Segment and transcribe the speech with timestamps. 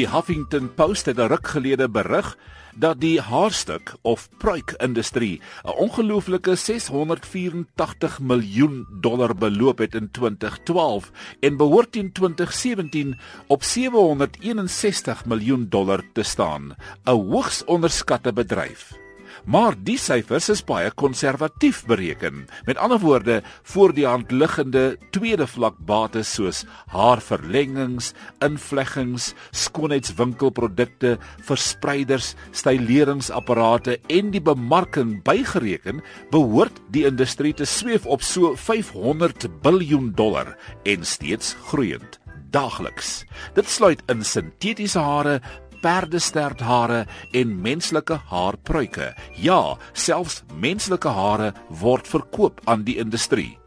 [0.00, 2.38] Die Huffington Post het 'n ruk gelede berig
[2.74, 11.10] dat die haarstuk of pruikindustrie 'n ongelooflike 684 miljoen dollar beloop het in 2012
[11.40, 19.09] en behoort in 2017 op 761 miljoen dollar te staan, 'n hoogs onderskatte bedryf.
[19.44, 22.46] Maar die syfers is baie konservatief bereken.
[22.66, 28.12] Met ander woorde, voor die hand liggende tweede vlak bates soos haarverlengings,
[28.44, 38.54] invleggings, skoonheidswinkelprodukte, verspreiders, styleringsapparate en die bemarking bygereken, behoort die industrie te sweef op so
[38.56, 42.20] 500 miljard dollar en steeds groeiend
[42.50, 43.24] daagliks.
[43.54, 45.40] Dit sluit in sintetiese hare,
[45.80, 49.14] perdesterthare en menslike haarpruike.
[49.36, 53.58] Ja, selfs menslike hare word verkoop aan die industrie.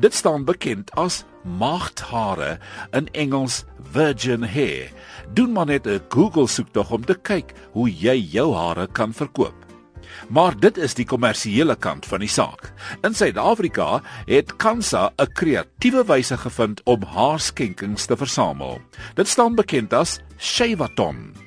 [0.00, 2.58] Dit staan bekend as maagdhare
[2.92, 4.92] in Engels virgin hair.
[5.34, 9.54] Doen maar net 'n Google soektog om te kyk hoe jy jou hare kan verkoop.
[10.28, 12.72] Maar dit is die kommersiële kant van die saak.
[13.02, 18.80] In Suid-Afrika het Kansa 'n kreatiewe wyse gevind om haarskenkings te versamel.
[19.14, 21.41] Dit staan bekend as Shavaton.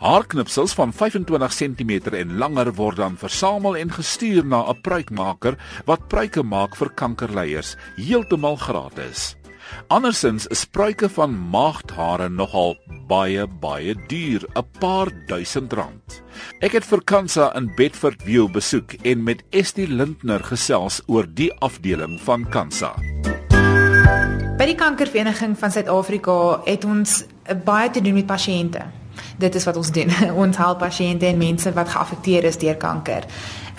[0.00, 6.08] Haarknipsels van 25 cm en langer word dan versamel en gestuur na 'n pruikmaker wat
[6.08, 9.36] pruike maak vir kankerleiers heeltemal gratis.
[9.88, 12.76] Andersins is pruike van maagdhare nogal
[13.08, 16.22] baie baie duur, 'n paar duisend rand.
[16.60, 21.52] Ek het vir Kansa in Bedford View besoek en met Estie Lindner gesels oor die
[21.60, 22.94] afdeling van Kansa.
[24.56, 27.24] By die Kankervereniging van Suid-Afrika het ons
[27.64, 28.99] baie te doen met pasiënte
[29.40, 30.12] dit is wat ons doen.
[30.44, 33.26] ons help pasiënte en mense wat geaffekteer is deur kanker.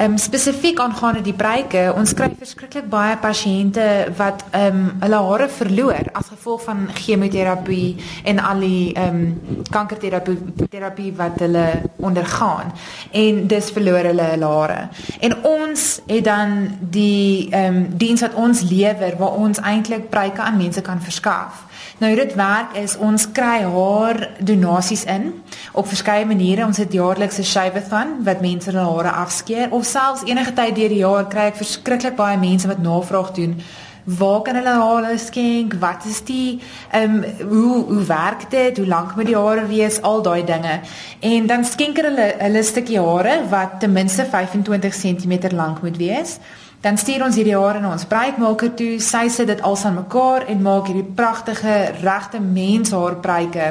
[0.02, 3.84] Ehm um, spesifiek aangaande die pryke, ons kry verskriklik baie pasiënte
[4.18, 7.98] wat ehm um, hulle hare verloor as gevolg van chemoterapie
[8.32, 10.38] en al die ehm um, kankerterapie
[10.72, 11.66] terapie wat hulle
[11.98, 12.74] ondergaan
[13.12, 14.80] en dis verloor hulle hulle hare.
[15.20, 20.42] En ons het dan die ehm um, diens wat ons lewer waar ons eintlik pryke
[20.42, 21.66] aan mense kan verskaf.
[22.02, 26.66] Nou dit werk is ons kry haar donasies in op verskeie maniere.
[26.66, 30.90] Ons het jaarliks 'n shave-a-thon wat mense hulle hare afskeer of selfs enige tyd deur
[30.90, 33.62] die jaar kry ek verskriklik baie mense wat navraag doen.
[34.04, 35.74] Waar kan hulle hare skenk?
[35.74, 36.60] Wat is die
[36.92, 38.78] ehm um, hoe hoe werk dit?
[38.78, 40.02] Hoe lank moet die hare wees?
[40.02, 40.80] Al daai dinge.
[41.20, 46.40] En dan skenk hulle hulle stukkie hare wat ten minste 25 cm lank moet wees
[46.82, 48.96] dan stuur ons hierdie hare na ons breikmaker toe.
[49.00, 53.70] Sy sit dit als aan mekaar en maak hierdie pragtige regte menshaarpryke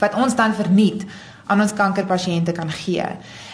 [0.00, 1.04] wat ons dan verniet
[1.50, 3.04] aan ons kankerpasiënte kan gee.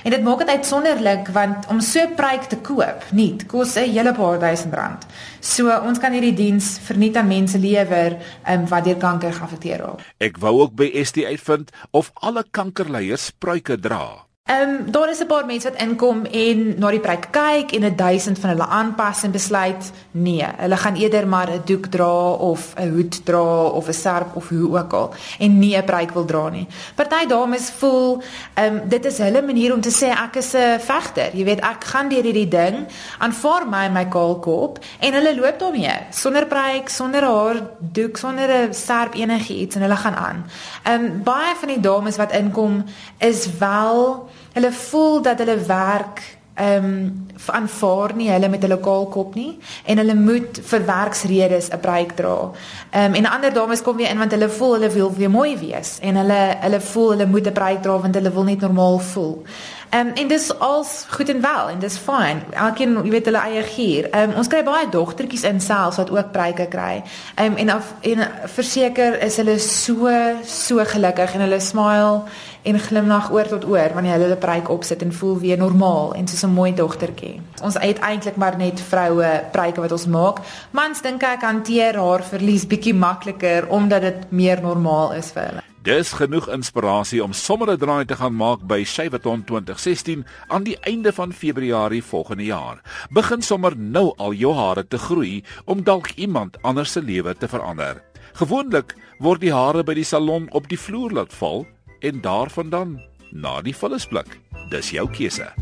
[0.04, 3.90] En dit maak dit uitsonderlik want om so 'n pryk te koop, nie, kos 'n
[3.90, 5.06] hele paar duisend rand.
[5.40, 8.16] So ons kan hierdie diens verniet aan mense lewer
[8.48, 10.00] um, wat deur kanker geaffekteer raak.
[10.18, 14.26] Ek wou ook by ST uitvind of alle kankerleiers pryke dra.
[14.46, 17.84] Ehm um, daar is 'n paar mense wat inkom en na die preek kyk en
[17.84, 22.30] 'n duisend van hulle aanpas en besluit nee, hulle gaan eerder maar 'n doek dra
[22.30, 26.10] of 'n hoed dra of 'n serp of hoe ook al en nie 'n preek
[26.10, 26.66] wil dra nie.
[26.94, 28.22] Party dames voel
[28.54, 31.36] ehm um, dit is hulle manier om te sê ek is 'n vegter.
[31.36, 32.86] Jy weet ek gaan deur hierdie ding
[33.18, 38.74] aanvaar my my kaalkop en hulle loop daarmee sonder preek, sonder haar doek, sonder 'n
[38.74, 40.44] serp enigiets en hulle gaan aan.
[40.82, 42.84] Ehm um, baie van die dames wat inkom
[43.18, 46.22] is wel hulle voel dat hulle werk
[46.56, 51.80] ehm um, aanvaar nie hulle met hulle kaalkop nie en hulle moet vir werksredes 'n
[51.80, 52.50] breek dra.
[52.90, 55.58] Ehm um, en ander dames kom weer in want hulle voel hulle wil weer mooi
[55.58, 58.98] wees en hulle hulle voel hulle moet 'n breek dra want hulle wil net normaal
[58.98, 59.42] voel.
[59.90, 62.42] Ehm um, en dis als goed en wel en dis fyn.
[62.50, 64.10] Elkeen, jy weet hulle eie gier.
[64.10, 67.02] Ehm um, ons kry baie dogtertjies in selfs wat ook breike kry.
[67.34, 70.10] Ehm um, en af, en verseker is hulle so
[70.44, 72.22] so gelukkig en hulle smile
[72.62, 76.28] en glimlag oor tot oor wanneer hulle hulle preek opsit en voel weer normaal en
[76.28, 77.40] soos 'n mooi dogtertjie.
[77.62, 80.40] Ons eet eintlik maar net vroue preike wat ons maak.
[80.70, 85.62] Mans dink ek hanteer haar verlies bietjie makliker omdat dit meer normaal is vir hulle.
[85.86, 90.76] Dis genoeg inspirasie om sommer 'n draai te gaan maak by Shaveton 2016 aan die
[90.80, 92.80] einde van Februarie volgende jaar.
[93.10, 97.48] Begin sommer nou al jou hare te groei om dalk iemand anders se lewe te
[97.48, 98.02] verander.
[98.32, 101.66] Gewoonlik word die hare by die salon op die vloer laat val
[102.00, 103.00] en daarvandaan
[103.30, 104.40] na die vullisblik.
[104.70, 105.52] Dis jou keuse.